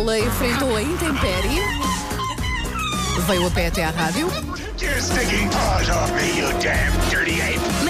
Ela 0.00 0.20
enfrentou 0.20 0.76
a 0.76 0.80
intempérie, 0.80 1.60
veio 3.26 3.46
a 3.48 3.50
pé 3.50 3.66
até 3.66 3.84
à 3.84 3.90
rádio. 3.90 4.28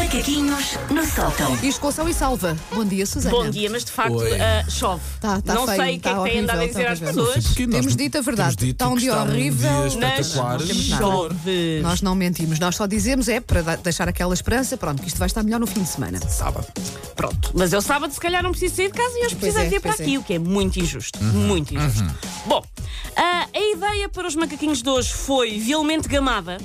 Macaquinhos 0.09 0.79
no 0.91 1.05
sótão. 1.05 1.55
Isto 1.63 1.81
com 1.83 2.09
e 2.09 2.15
salva. 2.15 2.57
Bom 2.73 2.83
dia, 2.83 3.05
Susana. 3.05 3.31
Bom 3.37 3.51
dia, 3.51 3.69
mas 3.69 3.85
de 3.85 3.93
facto 3.93 4.15
Oi. 4.17 4.41
ah, 4.41 4.65
chove. 4.67 5.03
Tá- 5.21 5.43
tá 5.43 5.53
não 5.53 5.67
feio, 5.67 5.83
sei 5.83 5.91
o 5.91 5.93
que 5.97 6.01
tá 6.01 6.11
é 6.11 6.15
que 6.15 6.31
tem 6.31 6.41
andado 6.41 6.57
a 6.57 6.63
horrível, 6.63 6.67
dizer 6.69 6.85
tá 6.87 6.93
às 6.93 7.03
horrível. 7.03 7.25
pessoas. 7.27 7.45
Nós 7.45 7.55
Temos 7.75 7.97
dito 7.97 8.17
a 8.17 8.21
verdade. 8.23 8.57
temos 8.57 8.69
dito 8.69 8.71
Está 8.85 8.89
um 8.89 8.97
dia 8.97 9.15
horrível. 9.15 9.71
Um 9.71 9.83
Mas 9.83 9.93
dia 9.93 10.01
nada. 10.01 10.23
chove. 10.83 11.81
Nós 11.83 12.01
não 12.01 12.15
mentimos, 12.15 12.59
nós 12.59 12.75
só 12.75 12.87
dizemos 12.87 13.29
é 13.29 13.39
para 13.39 13.77
deixar 13.77 14.09
aquela 14.09 14.33
esperança, 14.33 14.79
pronto, 14.79 15.03
que 15.03 15.09
isto 15.09 15.19
vai 15.19 15.27
estar 15.27 15.43
melhor 15.43 15.61
no 15.61 15.67
fim 15.67 15.83
de 15.83 15.89
semana. 15.91 16.19
Sábado. 16.27 16.67
Pronto, 17.15 17.51
mas 17.55 17.75
eu 17.75 17.83
sábado 17.83 18.11
se 18.11 18.19
calhar 18.19 18.43
não 18.43 18.53
preciso 18.53 18.77
sair 18.77 18.91
de 18.91 18.95
casa 18.97 19.13
e 19.15 19.27
hoje 19.27 19.37
preciso 19.37 19.59
é, 19.59 19.69
vir 19.69 19.81
para 19.83 19.91
pois 19.93 20.01
aqui, 20.01 20.15
é. 20.15 20.19
o 20.19 20.23
que 20.23 20.33
é 20.33 20.39
muito 20.39 20.81
injusto. 20.81 21.23
Muito 21.23 21.75
injusto. 21.75 22.15
Bom, 22.47 22.65
ah, 23.15 23.47
a 23.55 23.77
ideia 23.77 24.09
para 24.09 24.27
os 24.27 24.35
macaquinhos 24.35 24.81
de 24.81 24.89
hoje 24.89 25.13
foi 25.13 25.59
vilmente 25.61 26.09
gamada. 26.09 26.57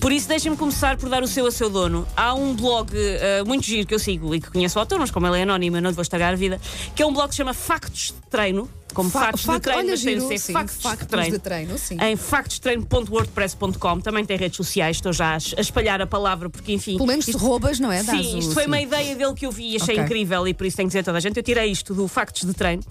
Por 0.00 0.12
isso, 0.12 0.28
deixem-me 0.28 0.56
começar 0.56 0.96
por 0.96 1.08
dar 1.08 1.22
o 1.22 1.26
seu 1.26 1.46
a 1.46 1.50
seu 1.50 1.68
dono. 1.68 2.06
Há 2.16 2.32
um 2.32 2.54
blog 2.54 2.92
ah, 2.94 3.44
muito 3.44 3.66
giro 3.66 3.86
que 3.86 3.94
eu 3.94 3.98
sigo 3.98 4.32
e 4.34 4.40
que 4.40 4.50
conheço 4.50 4.78
o 4.78 4.80
autor, 4.80 4.98
mas 4.98 5.10
como 5.10 5.26
ele 5.26 5.38
é 5.38 5.42
anónimo, 5.42 5.80
não 5.80 5.90
lhe 5.90 5.96
vou 5.96 6.02
estragar 6.02 6.32
a 6.32 6.36
vida, 6.36 6.60
que 6.94 7.02
é 7.02 7.06
um 7.06 7.12
blog 7.12 7.28
que 7.28 7.34
se 7.34 7.38
chama 7.38 7.52
Factos 7.52 8.14
de 8.14 8.30
Treino. 8.30 8.70
Como 8.98 9.10
Fa- 9.10 9.20
factos 9.20 9.42
fac- 9.44 9.54
de 9.58 9.60
treino, 9.62 9.80
olha, 9.82 9.90
mas 9.92 10.02
tem 10.02 10.14
giro, 10.14 10.26
ser 10.28 10.38
sim, 10.38 10.52
factos, 10.52 10.76
factos 10.82 11.06
de 11.06 11.10
treino. 11.10 11.30
de 11.30 11.38
treino, 11.38 11.78
sim. 11.78 11.96
Em 12.00 12.16
factostreino.wordpress.com 12.16 14.00
também 14.00 14.24
tem 14.24 14.36
redes 14.36 14.56
sociais, 14.56 14.96
estou 14.96 15.12
já 15.12 15.34
a, 15.34 15.60
espalhar 15.60 16.02
a 16.02 16.06
palavra, 16.06 16.50
porque 16.50 16.72
enfim. 16.72 16.94
Pelo 16.96 17.06
menos 17.06 17.24
se 17.24 17.30
roubas, 17.36 17.78
não 17.78 17.92
é? 17.92 18.02
Sim, 18.02 18.38
isto 18.40 18.52
foi 18.54 18.64
sim. 18.64 18.68
uma 18.68 18.80
ideia 18.80 19.14
dele 19.14 19.34
que 19.34 19.46
eu 19.46 19.52
vi 19.52 19.74
e 19.74 19.76
achei 19.76 19.94
Ok. 19.94 20.04
incrível 20.04 20.48
e 20.48 20.52
por 20.54 20.66
isso 20.66 20.76
tenho 20.76 20.88
que 20.88 20.90
dizer 20.90 21.00
a 21.00 21.04
toda 21.04 21.18
a 21.18 21.20
gente. 21.20 21.36
Eu 21.36 21.42
tirei 21.44 21.70
isto 21.70 21.94
do 21.94 22.08
Factos 22.08 22.42
de 22.44 22.52
Treino 22.54 22.82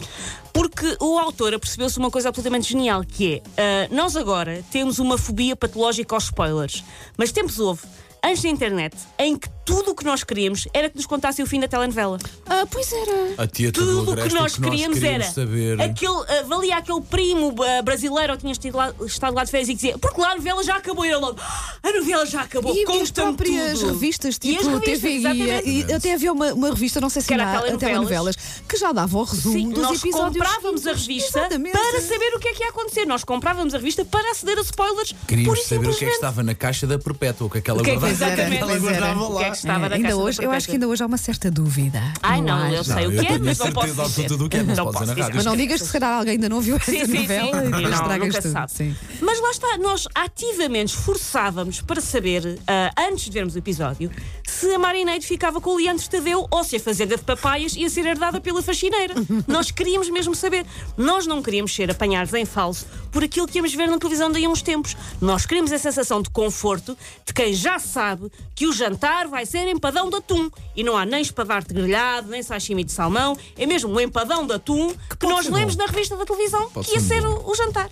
porque 0.53 0.95
o 1.01 1.17
autor 1.19 1.53
apercebeu-se 1.53 1.97
uma 1.99 2.09
coisa 2.09 2.29
absolutamente 2.29 2.69
genial 2.69 3.03
que 3.03 3.41
é, 3.57 3.87
ah, 3.89 3.93
nós 3.93 4.15
agora 4.15 4.63
temos 4.71 4.99
uma 4.99 5.17
fobia 5.17 5.57
patológica 5.57 6.15
aos 6.15 6.23
spoilers, 6.23 6.83
mas 7.17 7.33
tempos 7.33 7.59
houve, 7.59 7.81
antes 8.27 8.41
da 8.43 8.49
internet, 8.49 8.95
em 9.19 9.35
que 9.37 9.49
tudo 9.65 9.91
o 9.91 9.95
que 9.95 10.05
nós 10.05 10.23
queríamos 10.23 10.67
era 10.73 10.89
que 10.89 10.95
nos 10.95 11.05
contassem 11.05 11.43
o 11.43 11.47
fim 11.47 11.59
da 11.59 11.67
telenovela. 11.67 12.17
Ah, 12.45 12.65
pois 12.69 12.91
era. 12.93 13.41
A 13.43 13.47
tia 13.47 13.71
Tudo 13.71 14.09
o 14.09 14.11
Agreste, 14.13 14.29
que 14.29 14.35
nós 14.41 14.57
queríamos 14.57 15.03
era 15.03 15.23
saber. 15.25 15.81
aquele, 15.81 16.43
valia 16.47 16.77
aquele 16.77 17.01
primo 17.01 17.53
ah, 17.61 17.81
brasileiro 17.81 18.33
que 18.33 18.39
tinha 18.39 18.53
estado 18.53 18.77
lá, 18.77 18.93
estado 19.05 19.35
lá 19.35 19.43
de 19.43 19.51
férias 19.51 19.67
e 19.69 19.71
que 19.73 19.75
dizia 19.81 19.97
porque 19.97 20.21
lá 20.21 20.31
a 20.31 20.35
novela 20.35 20.63
já 20.63 20.77
acabou 20.77 21.05
e 21.05 21.09
ele 21.09 21.17
logo 21.17 21.37
"Ah, 21.41 21.75
a 21.87 21.93
novela 21.99 22.25
já 22.25 22.41
acabou, 22.41 22.73
E, 22.75 22.83
e 22.83 23.01
as 23.01 23.11
próprias 23.11 23.79
tudo." 23.79 23.93
revistas, 23.93 24.35
E 24.35 24.39
tipo 24.39 24.61
as 24.61 24.67
revistas, 24.67 24.99
TVI, 25.01 25.15
exatamente. 25.17 25.69
e 25.69 25.93
até 25.93 26.13
havia 26.13 26.33
uma, 26.33 26.53
uma 26.53 26.69
revista, 26.69 26.99
não 27.01 27.09
sei 27.09 27.21
se 27.21 27.33
era 27.33 27.57
há, 27.57 27.61
telenovelas. 27.77 28.35
que 28.67 28.77
já 28.77 28.91
dava 28.91 29.17
o 29.17 29.23
resumo 29.23 29.53
Sim, 29.57 29.69
dos 29.69 29.83
nós 29.83 29.99
episódios. 30.03 30.43
comprávamos 30.45 30.87
a 30.87 30.91
revista 30.93 31.39
Exatamente. 31.39 31.71
para 31.77 32.01
saber 32.01 32.33
o 32.35 32.39
que 32.39 32.47
é 32.49 32.53
que 32.53 32.63
ia 32.63 32.69
acontecer. 32.69 33.05
Nós 33.05 33.23
comprávamos 33.23 33.73
a 33.73 33.77
revista 33.77 34.03
para 34.05 34.31
aceder 34.31 34.57
a 34.57 34.61
spoilers. 34.61 35.13
Queríamos 35.27 35.63
saber 35.63 35.75
o 35.77 35.81
que 35.81 35.87
é 35.87 35.91
que 35.91 35.93
simplesmente. 35.93 36.13
estava 36.15 36.43
na 36.43 36.55
caixa 36.55 36.85
da 36.87 36.99
Perpétua, 36.99 37.49
que 37.49 37.57
aquela 37.59 37.81
O 37.81 37.83
que 37.83 37.91
é 37.91 37.93
que- 37.93 37.99
guardava- 37.99 38.31
exatamente. 38.33 38.61
ela 38.61 38.77
guardava 38.79 39.23
O 39.23 39.27
que 39.27 39.31
é 39.31 39.45
lá. 39.45 39.49
que 39.51 39.57
estava 39.57 39.85
É, 39.85 39.89
na 39.89 39.95
ainda 39.95 40.07
caixa 40.07 40.17
da 40.17 40.23
hoje, 40.23 40.43
eu 40.43 40.51
acho 40.51 40.67
que 40.67 40.73
ainda 40.73 40.87
hoje 40.87 41.03
há 41.03 41.05
uma 41.05 41.17
certa 41.17 41.49
dúvida. 41.51 42.01
Ai 42.21 42.41
não, 42.41 42.53
ar. 42.55 42.73
eu 42.73 42.83
sei 42.83 42.95
Não, 42.95 43.07
o 43.07 43.11
que 43.11 43.27
é, 43.33 43.37
mas 43.39 43.57
não 43.59 43.71
posso 43.71 43.87
dizer. 44.09 44.27
do 44.29 44.49
que 44.49 44.57
é, 44.57 44.63
não 44.63 44.69
se 44.73 44.77
Não 44.77 44.85
pode 44.85 44.97
posso 44.99 45.15
dizer. 45.15 45.33
Mas 45.33 45.45
não 45.45 45.55
digas 45.55 45.81
que 45.81 45.87
se 45.87 45.93
calhar 45.93 46.17
alguém 46.17 46.33
ainda 46.33 46.49
não 46.49 46.61
viu 46.61 46.75
essa 46.77 46.91
Sim, 46.91 47.05
sim, 47.05 47.17
novela 47.21 47.61
sim. 47.61 47.67
e 47.67 47.69
Não, 47.69 47.89
estragas 47.89 48.35
tudo. 48.35 48.95
Mas 49.21 49.39
lá 49.41 49.51
está, 49.51 49.77
nós 49.77 50.07
ativamente 50.15 50.93
esforçávamos 50.95 51.76
para 51.83 51.99
saber, 51.99 52.57
ah, 52.65 52.91
antes 52.97 53.25
de 53.25 53.31
vermos 53.31 53.55
o 53.55 53.57
episódio, 53.57 54.09
se 54.45 54.73
a 54.73 54.79
Marineide 54.79 55.25
ficava 55.25 55.59
com 55.59 55.71
o 55.71 55.77
Leandro 55.77 56.09
Tadeu 56.09 56.47
ou 56.49 56.63
se 56.63 56.77
a 56.77 56.79
Fazenda 56.79 57.17
de 57.17 57.23
Papaias 57.23 57.75
ia 57.75 57.89
ser 57.89 58.05
herdada 58.05 58.39
pela 58.39 58.61
faxineira. 58.61 59.13
nós 59.47 59.69
queríamos 59.69 60.09
mesmo 60.09 60.33
saber. 60.33 60.65
Nós 60.95 61.27
não 61.27 61.43
queríamos 61.43 61.75
ser 61.75 61.91
apanhados 61.91 62.33
em 62.33 62.45
falso 62.45 62.85
por 63.11 63.23
aquilo 63.23 63.47
que 63.47 63.57
íamos 63.57 63.73
ver 63.73 63.87
na 63.87 63.97
televisão 63.97 64.31
daí 64.31 64.45
a 64.45 64.49
uns 64.49 64.61
tempos. 64.61 64.95
Nós 65.19 65.45
queríamos 65.45 65.71
a 65.73 65.77
sensação 65.77 66.21
de 66.21 66.29
conforto 66.29 66.97
de 67.25 67.33
quem 67.33 67.53
já 67.53 67.79
sabe 67.79 68.31
que 68.55 68.65
o 68.65 68.71
jantar 68.71 69.27
vai 69.27 69.45
ser 69.45 69.67
empadão 69.67 70.09
de 70.09 70.15
atum. 70.15 70.49
E 70.75 70.83
não 70.83 70.95
há 70.95 71.05
nem 71.05 71.21
espadarte 71.21 71.73
grelhado, 71.73 72.29
nem 72.29 72.41
sashimi 72.41 72.83
de 72.85 72.91
salmão. 72.91 73.37
É 73.57 73.65
mesmo 73.65 73.91
um 73.91 73.99
empadão 73.99 74.47
de 74.47 74.53
atum 74.53 74.93
que, 75.09 75.17
pode 75.17 75.33
nós 75.33 75.49
lemos 75.49 75.75
bom. 75.75 75.83
na 75.83 75.91
revista 75.91 76.15
da 76.15 76.25
televisão 76.25 76.69
Pode 76.69 76.87
que 76.87 76.95
ia 76.95 77.01
ser 77.01 77.17
ser 77.17 77.27
o, 77.27 77.49
o 77.49 77.55
jantar. 77.55 77.89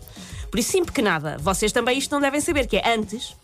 Por 0.50 0.60
isso, 0.60 0.72
sim, 0.72 0.86
pequenada, 0.86 1.38
vocês 1.40 1.72
também 1.72 1.98
isto 1.98 2.12
não 2.12 2.22
devem 2.22 2.40
saber, 2.40 2.68
que 2.68 2.78
é 2.78 2.94
antes. 2.94 3.36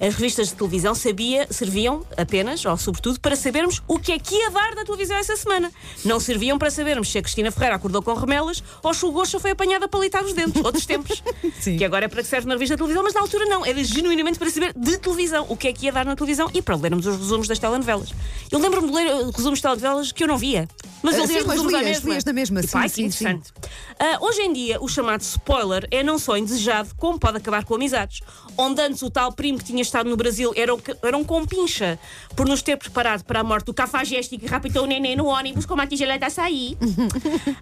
As 0.00 0.14
revistas 0.14 0.48
de 0.48 0.54
televisão 0.54 0.94
sabia, 0.94 1.46
serviam 1.50 2.04
apenas, 2.16 2.64
ou 2.64 2.76
sobretudo, 2.76 3.20
para 3.20 3.36
sabermos 3.36 3.82
o 3.86 3.98
que 3.98 4.12
é 4.12 4.18
que 4.18 4.34
ia 4.34 4.50
dar 4.50 4.74
na 4.74 4.84
televisão 4.84 5.16
essa 5.16 5.36
semana. 5.36 5.72
Não 6.04 6.18
serviam 6.18 6.58
para 6.58 6.70
sabermos 6.70 7.10
se 7.10 7.18
a 7.18 7.22
Cristina 7.22 7.50
Ferreira 7.50 7.76
acordou 7.76 8.02
com 8.02 8.12
remelas 8.14 8.62
ou 8.82 8.92
se 8.92 9.04
o 9.04 9.12
Goxa 9.12 9.38
foi 9.38 9.52
apanhada 9.52 9.88
para 9.88 10.00
litar 10.00 10.24
os 10.24 10.32
dentes. 10.32 10.62
Outros 10.64 10.84
tempos. 10.86 11.22
Sim. 11.60 11.76
Que 11.76 11.84
agora 11.84 12.06
é 12.06 12.08
para 12.08 12.22
que 12.22 12.28
serve 12.28 12.46
na 12.46 12.54
revista 12.54 12.74
de 12.74 12.78
televisão, 12.78 13.02
mas 13.02 13.14
na 13.14 13.20
altura 13.20 13.44
não. 13.46 13.64
Era 13.64 13.82
genuinamente 13.82 14.38
para 14.38 14.50
saber 14.50 14.72
de 14.76 14.98
televisão 14.98 15.46
o 15.48 15.56
que 15.56 15.68
é 15.68 15.72
que 15.72 15.86
ia 15.86 15.92
dar 15.92 16.04
na 16.04 16.16
televisão 16.16 16.50
e 16.52 16.60
para 16.60 16.76
lermos 16.76 17.06
os 17.06 17.16
resumos 17.16 17.48
das 17.48 17.58
telenovelas. 17.58 18.12
Eu 18.50 18.58
lembro-me 18.58 18.88
de 18.88 18.94
ler 18.94 19.06
eh, 19.06 19.30
resumos 19.34 19.58
de 19.58 19.62
telenovelas 19.62 20.12
que 20.12 20.24
eu 20.24 20.28
não 20.28 20.36
via. 20.36 20.68
Mas 21.04 21.14
Ah, 21.16 21.18
eu 21.18 21.26
sim, 21.26 21.34
mas 21.34 21.46
resumos 21.50 21.74
à 21.74 21.78
lias, 21.82 21.90
mesma. 21.98 22.10
lias 22.10 22.24
na 22.24 22.32
mesma, 22.32 22.60
Tipo, 22.62 22.72
sim, 22.72 22.78
ai, 22.78 22.88
sim, 22.88 23.08
que 23.08 23.12
sim. 23.12 23.24
interessante. 23.26 23.52
Ah, 24.00 24.18
hoje 24.22 24.40
em 24.40 24.52
dia, 24.52 24.82
o 24.82 24.88
chamado 24.88 25.20
spoiler 25.20 25.86
é 25.90 26.02
não 26.02 26.18
só 26.18 26.36
indesejado, 26.36 26.94
como 26.96 27.18
pode 27.18 27.36
acabar 27.36 27.62
com 27.64 27.74
amizades. 27.74 28.20
Onde 28.56 28.80
antes 28.80 29.02
o 29.02 29.10
tal 29.10 29.30
primo 29.32 29.58
que 29.58 29.64
tinha 29.64 29.82
estado 29.82 30.08
no 30.08 30.16
Brasil 30.16 30.52
era 30.56 30.72
era 31.02 31.16
um 31.16 31.22
compincha 31.22 31.98
por 32.34 32.48
nos 32.48 32.62
ter 32.62 32.76
preparado 32.78 33.22
para 33.24 33.40
a 33.40 33.44
morte 33.44 33.66
do 33.66 33.74
cafajeste 33.74 34.38
que 34.38 34.46
raptou 34.46 34.84
o 34.84 34.86
neném 34.86 35.14
no 35.14 35.26
ônibus 35.26 35.66
com 35.66 35.74
uma 35.74 35.86
tigela 35.86 36.18
de 36.18 36.24
açaí. 36.24 36.76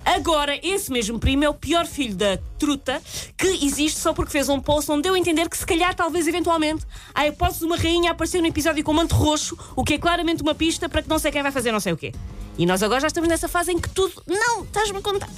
Agora, 0.04 0.58
esse 0.62 0.90
mesmo 0.92 1.18
primo 1.18 1.44
é 1.44 1.48
o 1.48 1.54
pior 1.54 1.86
filho 1.86 2.14
da 2.14 2.38
truta 2.58 3.02
que 3.36 3.46
existe 3.64 3.98
só 3.98 4.12
porque 4.12 4.30
fez 4.30 4.48
um 4.48 4.60
post 4.60 4.90
onde 4.90 5.02
deu 5.02 5.14
a 5.14 5.18
entender 5.18 5.48
que 5.48 5.56
se 5.58 5.66
calhar, 5.66 5.94
talvez, 5.94 6.26
eventualmente, 6.28 6.84
há 7.14 7.22
a 7.22 7.28
hipótese 7.28 7.60
de 7.60 7.64
uma 7.66 7.76
rainha 7.76 8.10
aparecer 8.12 8.40
no 8.40 8.46
episódio 8.46 8.82
com 8.84 8.92
manto 8.92 9.14
roxo, 9.14 9.58
o 9.74 9.82
que 9.84 9.94
é 9.94 9.98
claramente 9.98 10.42
uma 10.42 10.54
pista 10.54 10.88
para 10.88 11.02
que 11.02 11.08
não 11.08 11.18
sei 11.18 11.30
quem 11.32 11.42
vai 11.42 11.50
fazer 11.52 11.72
não 11.72 11.80
sei 11.80 11.92
o 11.92 11.96
quê. 11.96 12.12
E 12.58 12.66
nós 12.66 12.82
agora 12.82 13.00
já 13.00 13.06
estamos 13.06 13.28
nessa 13.28 13.48
fase 13.48 13.72
em 13.72 13.78
que 13.78 13.88
tudo. 13.88 14.22
Não, 14.26 14.62
estás-me 14.62 14.98
a 14.98 15.02
contar. 15.02 15.28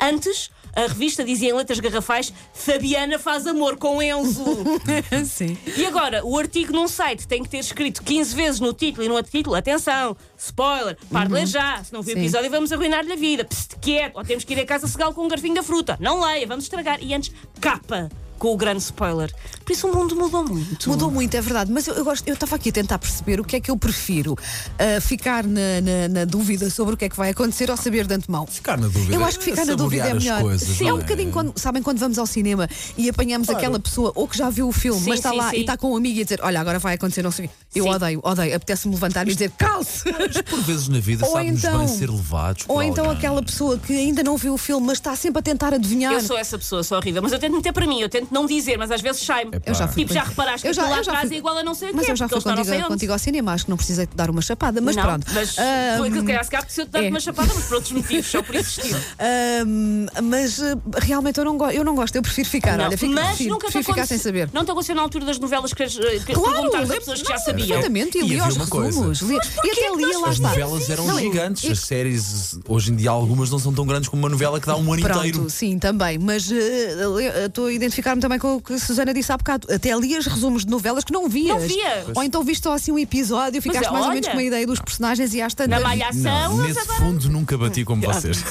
Antes, 0.00 0.50
a 0.74 0.82
revista 0.82 1.24
dizia 1.24 1.50
em 1.50 1.54
letras 1.54 1.80
garrafais: 1.80 2.32
Fabiana 2.52 3.18
faz 3.18 3.46
amor 3.46 3.76
com 3.76 4.02
Enzo. 4.02 4.44
Sim. 5.24 5.56
E 5.76 5.86
agora, 5.86 6.24
o 6.24 6.36
artigo 6.38 6.72
num 6.72 6.86
site 6.86 7.26
tem 7.26 7.42
que 7.42 7.48
ter 7.48 7.58
escrito 7.58 8.02
15 8.02 8.34
vezes 8.34 8.60
no 8.60 8.72
título 8.72 9.04
e 9.04 9.08
no 9.08 9.14
outro 9.14 9.30
título: 9.30 9.56
atenção, 9.56 10.16
spoiler, 10.36 10.98
para 11.10 11.28
de 11.28 11.34
ler 11.34 11.46
já, 11.46 11.82
se 11.82 11.92
não 11.92 12.02
viu 12.02 12.14
o 12.14 12.18
episódio 12.18 12.50
vamos 12.50 12.72
arruinar-lhe 12.72 13.12
a 13.12 13.16
vida. 13.16 13.44
Psst, 13.44 13.76
quieto, 13.80 14.16
ou 14.16 14.24
temos 14.24 14.44
que 14.44 14.52
ir 14.52 14.60
a 14.60 14.66
casa 14.66 14.86
segá-lo 14.86 15.14
com 15.14 15.24
um 15.24 15.28
garfinho 15.28 15.54
da 15.54 15.62
fruta. 15.62 15.96
Não 16.00 16.20
leia, 16.20 16.46
vamos 16.46 16.64
estragar. 16.64 16.98
E 17.02 17.14
antes, 17.14 17.32
capa 17.60 18.10
com 18.38 18.52
o 18.52 18.56
grande 18.56 18.82
spoiler. 18.82 19.32
Por 19.64 19.72
isso 19.72 19.88
o 19.88 19.94
mundo 19.94 20.14
mudou 20.16 20.44
muito. 20.44 20.88
Mudou 20.88 21.10
muito, 21.10 21.34
é 21.36 21.40
verdade, 21.40 21.72
mas 21.72 21.86
eu, 21.86 21.94
eu 21.94 22.04
gosto, 22.04 22.26
eu 22.28 22.34
estava 22.34 22.56
aqui 22.56 22.68
a 22.68 22.72
tentar 22.72 22.98
perceber 22.98 23.40
o 23.40 23.44
que 23.44 23.56
é 23.56 23.60
que 23.60 23.70
eu 23.70 23.76
prefiro. 23.76 24.36
Ah, 24.78 25.00
ficar 25.00 25.44
na, 25.44 25.80
na- 25.82 26.08
na 26.08 26.24
dúvida 26.24 26.68
sobre 26.70 26.94
o 26.94 26.96
que 26.96 27.04
é 27.04 27.08
que 27.08 27.16
vai 27.16 27.30
acontecer 27.30 27.70
ou 27.70 27.76
saber 27.76 28.06
de 28.06 28.14
antemão. 28.14 28.46
Ficar 28.46 28.76
na 28.78 28.86
dúvida. 28.88 29.14
Eu 29.14 29.24
acho 29.24 29.38
que 29.38 29.44
ficar 29.46 29.64
na 29.64 29.74
dúvida 29.74 30.06
é 30.08 30.14
melhor. 30.14 30.40
coisas, 30.42 30.68
Sim, 30.76 30.84
é 30.84 30.88
não 30.88 30.96
um 30.96 31.00
bocadinho 31.00 31.32
quando, 31.32 31.58
sabem, 31.58 31.82
quando 31.82 31.98
vamos 31.98 32.18
ao 32.18 32.26
cinema 32.26 32.68
e 32.96 33.08
apanhamos 33.08 33.48
aquela 33.48 33.78
pessoa 33.80 34.12
ou 34.14 34.28
que 34.28 34.36
já 34.36 34.50
viu 34.50 34.68
o 34.68 34.72
filme, 34.72 35.00
Sim, 35.00 35.08
mas 35.10 35.18
está 35.18 35.30
sim, 35.30 35.36
lá 35.36 35.50
sim. 35.50 35.56
e 35.56 35.60
está 35.60 35.76
com 35.76 35.92
um 35.92 35.96
amigo 35.96 36.18
e 36.18 36.20
a 36.20 36.24
dizer: 36.24 36.40
Olha, 36.42 36.60
agora 36.60 36.78
vai 36.78 36.94
acontecer, 36.94 37.22
não 37.22 37.30
sei 37.30 37.46
o 37.46 37.48
quê. 37.48 37.54
Eu 37.74 37.84
Sim. 37.84 37.90
odeio, 37.90 38.20
odeio, 38.22 38.56
apetece-me 38.56 38.94
levantar 38.94 39.26
e 39.28 39.32
dizer: 39.32 39.50
Calce! 39.58 40.04
Mas 40.18 40.40
por 40.42 40.60
vezes 40.60 40.88
na 40.88 40.98
vida 41.00 41.24
Ou 41.26 41.32
sabemos 41.32 41.64
então- 41.64 41.78
bem 41.78 41.88
ser 41.88 42.10
levados 42.10 42.64
Ou 42.68 42.82
então 42.82 43.04
alguém. 43.04 43.18
aquela 43.18 43.42
pessoa 43.42 43.78
que 43.78 43.92
ainda 43.92 44.22
não 44.22 44.36
viu 44.36 44.54
o 44.54 44.58
filme, 44.58 44.86
mas 44.86 44.98
está 44.98 45.14
sempre 45.16 45.40
a 45.40 45.42
tentar 45.42 45.74
adivinhar. 45.74 46.12
Eu 46.12 46.20
sou 46.20 46.36
essa 46.38 46.56
pessoa, 46.58 46.82
sou 46.82 46.98
horrível, 46.98 47.22
mas 47.22 47.32
eu 47.32 47.38
tento 47.38 47.54
meter 47.56 47.72
para 47.72 47.86
mim, 47.86 48.00
eu 48.00 48.08
tento 48.08 48.25
não 48.30 48.46
dizer, 48.46 48.76
mas 48.76 48.90
às 48.90 49.00
vezes 49.00 49.22
sai-me. 49.22 49.50
Eu 49.64 49.74
já 49.74 49.86
fui 49.88 50.02
Tipo, 50.02 50.14
já 50.14 50.22
reparaste 50.24 50.66
Eu 50.66 50.70
que 50.72 50.76
já- 50.76 50.82
lá 50.82 50.98
eu 50.98 51.04
já 51.04 51.10
atrás 51.12 51.28
fui- 51.28 51.36
é 51.36 51.38
igual 51.38 51.56
a 51.58 51.62
não 51.62 51.74
sei 51.74 51.90
o 51.90 51.96
Mas 51.96 52.06
quê, 52.06 52.12
eu 52.12 52.16
já 52.16 52.28
porque 52.28 52.28
fui 52.28 52.36
eles 52.36 52.42
estão 52.42 52.56
não 52.56 52.64
sei 52.64 52.72
contigo, 52.74 52.86
onde. 52.86 52.94
contigo 52.94 53.12
ao 53.12 53.18
cinema, 53.18 53.52
acho 53.52 53.64
que 53.64 53.70
não 53.70 53.76
precisei 53.76 54.06
te 54.06 54.16
dar 54.16 54.30
uma 54.30 54.42
chapada, 54.42 54.80
mas 54.80 54.96
não, 54.96 55.02
pronto. 55.02 55.26
Mas 55.32 55.56
foi 55.98 56.10
que 56.10 56.20
se 56.20 56.24
calhar 56.26 56.44
se 56.44 56.50
calhar 56.50 56.64
preciso 56.64 56.88
dar 56.88 57.04
é. 57.04 57.08
uma 57.08 57.20
chapada, 57.20 57.52
mas 57.54 57.64
por 57.64 57.74
outros 57.74 57.92
motivos, 57.92 58.26
só 58.30 58.42
por 58.42 58.54
existir. 58.54 58.94
Ahm, 59.18 60.06
mas 60.22 60.60
ah, 60.60 60.76
realmente 60.98 61.38
eu 61.38 61.44
não, 61.44 61.56
go- 61.56 61.70
eu 61.70 61.84
não 61.84 61.94
gosto, 61.94 62.14
eu 62.16 62.22
prefiro 62.22 62.48
ficar. 62.48 62.76
Não, 62.76 62.86
Olha, 62.86 62.98
fico, 62.98 63.12
mas 63.12 63.26
prefiro, 63.28 63.50
nunca 63.50 63.66
te 63.66 63.72
prefiro 63.72 63.84
ficar 63.84 63.92
aconteceu- 64.02 64.18
sem 64.18 64.24
saber. 64.24 64.50
Não 64.52 64.64
te 64.64 64.70
aconteceu 64.70 64.94
na 64.94 65.02
altura 65.02 65.24
das 65.24 65.38
novelas 65.38 65.72
que, 65.72 65.84
que 65.86 66.24
perguntar 66.26 66.58
às 66.58 66.88
lembro- 66.88 66.96
pessoas 66.98 67.22
que 67.22 67.28
já 67.28 67.34
não, 67.36 67.44
sabiam. 67.44 67.66
Perfeitamente, 67.68 68.18
e 68.18 68.20
E 68.20 68.24
li 68.24 68.30
havia 68.34 68.44
aos 68.44 68.56
uma 68.56 68.66
coisa. 68.66 68.86
resumos. 68.88 69.20
li- 69.20 69.34
e 69.64 69.70
até 69.70 69.96
lia 69.96 70.18
lá 70.18 70.28
As 70.28 70.34
está. 70.36 70.48
novelas 70.48 70.90
eram 70.90 71.06
Não, 71.06 71.18
gigantes. 71.18 71.70
As 71.70 71.78
séries, 71.80 72.58
hoje 72.68 72.92
em 72.92 72.96
dia, 72.96 73.10
algumas 73.10 73.50
não 73.50 73.58
são 73.58 73.72
tão 73.72 73.86
grandes 73.86 74.08
como 74.08 74.22
uma 74.22 74.28
novela 74.28 74.60
que 74.60 74.66
dá 74.66 74.76
um 74.76 74.92
ano 74.92 75.02
Pronto, 75.02 75.26
inteiro. 75.26 75.50
sim, 75.50 75.78
também. 75.78 76.18
Mas 76.18 76.50
eh, 76.50 77.46
estou 77.46 77.66
a 77.66 77.72
identificar-me 78.16 78.20
também 78.20 78.38
com 78.38 78.56
o 78.56 78.60
que 78.62 78.74
a 78.74 78.78
Susana 78.78 79.12
disse 79.14 79.30
há 79.32 79.36
bocado. 79.36 79.72
Até 79.72 79.94
lias 79.96 80.26
resumos 80.26 80.64
de 80.64 80.70
novelas 80.70 81.04
que 81.04 81.12
não 81.12 81.28
vias. 81.28 81.60
Não 81.60 81.68
via. 81.68 82.04
Ou 82.14 82.22
então 82.22 82.42
viste 82.42 82.62
só 82.64 82.72
assim 82.74 82.92
um 82.92 82.98
episódio, 82.98 83.60
ficaste 83.62 83.86
é, 83.86 83.90
mais 83.90 84.04
ou 84.04 84.10
menos 84.12 84.26
olha. 84.26 84.32
com 84.32 84.38
uma 84.38 84.46
ideia 84.46 84.66
dos 84.66 84.80
personagens 84.80 85.34
e 85.34 85.40
às 85.42 85.54
Na 85.54 85.64
tantas. 85.64 85.82
malhação, 85.82 86.56
Não, 86.56 86.64
nesse 86.64 86.78
agora- 86.80 86.98
fundo 86.98 87.28
nunca 87.30 87.56
bati 87.58 87.84
como 87.84 88.02
vocês. 88.02 88.42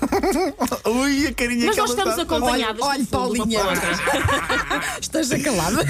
Ui, 0.86 1.26
a 1.26 1.34
carinha 1.34 1.66
Mas 1.66 1.74
que 1.74 1.80
nós 1.82 1.90
estamos 1.90 2.16
está. 2.18 2.22
acompanhadas. 2.22 2.80
Olha, 2.80 2.90
olha, 3.00 3.06
Paulinha. 3.06 3.58
pela 3.60 3.70
outra. 3.70 4.98
Esteja 5.00 5.38
calada. 5.40 5.84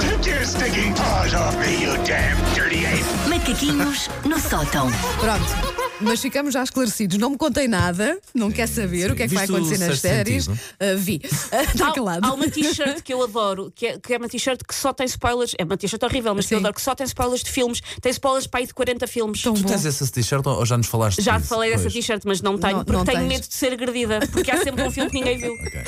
Take 0.00 0.26
your 0.30 0.44
stinking 0.44 0.94
paws 0.94 1.34
off 1.34 1.54
me, 1.58 1.82
you 1.82 1.92
damn 2.04 2.36
dirty 2.54 2.86
ape! 2.86 3.04
Macaquinhos 3.28 4.08
no 4.24 4.38
sótão. 4.40 4.90
Pronto. 5.20 5.85
Mas 6.00 6.20
ficamos 6.20 6.52
já 6.52 6.62
esclarecidos. 6.62 7.16
Não 7.18 7.30
me 7.30 7.38
contei 7.38 7.66
nada, 7.66 8.18
não 8.34 8.50
quer 8.50 8.66
saber 8.68 9.06
sim. 9.06 9.12
o 9.12 9.16
que 9.16 9.22
é 9.22 9.28
que 9.28 9.34
vai 9.34 9.46
Viste 9.46 9.52
o 9.52 9.56
acontecer 9.56 9.78
nas 9.78 9.98
Sexto 9.98 10.02
séries. 10.02 10.44
Sentido? 10.44 10.60
Ah, 10.78 10.94
vi. 10.96 11.20
Está 11.24 11.88
Há, 11.88 11.92
calado. 11.92 12.26
há 12.26 12.32
uma 12.34 12.50
t-shirt 12.50 13.00
que 13.02 13.14
eu 13.14 13.22
adoro, 13.22 13.72
que 13.74 13.86
é, 13.86 13.98
que 13.98 14.12
é 14.14 14.18
uma 14.18 14.28
t-shirt 14.28 14.60
que 14.66 14.74
só 14.74 14.92
tem 14.92 15.06
spoilers. 15.06 15.54
É 15.58 15.64
uma 15.64 15.76
t-shirt 15.76 16.02
horrível, 16.02 16.34
mas 16.34 16.46
que 16.46 16.54
eu 16.54 16.58
Sim. 16.58 16.62
adoro, 16.64 16.74
que 16.74 16.82
só 16.82 16.94
tem 16.94 17.06
spoilers 17.06 17.42
de 17.42 17.50
filmes. 17.50 17.80
Tem 18.02 18.10
spoilers 18.12 18.46
para 18.46 18.60
aí 18.60 18.66
de 18.66 18.74
40 18.74 19.06
filmes. 19.06 19.40
Tão 19.42 19.54
Tu 19.54 19.62
bom. 19.62 19.68
tens 19.68 19.86
essa 19.86 20.06
t-shirt 20.06 20.46
ou 20.46 20.56
ou 20.58 20.66
já 20.66 20.76
nos 20.76 20.86
falaste 20.86 21.22
Já 21.22 21.34
te 21.34 21.38
disso? 21.42 21.48
falei 21.48 21.70
dessa 21.70 21.82
Pois. 21.84 21.94
t-shirt, 21.94 22.22
mas 22.26 22.40
não 22.42 22.58
tenho, 22.58 22.76
Não- 22.78 22.84
porque 22.84 22.96
não 22.98 23.04
tenho 23.04 23.18
tens. 23.20 23.28
medo 23.28 23.48
de 23.48 23.54
ser 23.54 23.72
agredida, 23.72 24.20
porque 24.32 24.50
há 24.50 24.62
sempre 24.62 24.82
um 24.86 24.90
filme 24.90 25.10
que 25.10 25.16
ninguém 25.18 25.38
viu. 25.38 25.54
Ok. 25.66 25.82